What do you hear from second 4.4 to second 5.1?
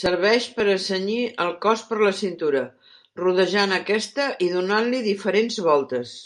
i donant-li